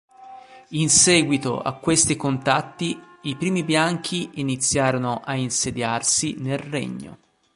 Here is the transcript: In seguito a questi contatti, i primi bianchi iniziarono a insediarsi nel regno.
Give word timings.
In 0.69 0.89
seguito 0.89 1.59
a 1.61 1.73
questi 1.75 2.15
contatti, 2.15 2.99
i 3.21 3.35
primi 3.35 3.63
bianchi 3.63 4.31
iniziarono 4.39 5.21
a 5.23 5.35
insediarsi 5.35 6.33
nel 6.39 6.57
regno. 6.57 7.17